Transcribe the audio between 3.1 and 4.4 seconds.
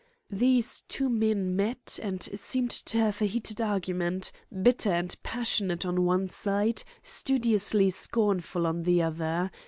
a heated argument,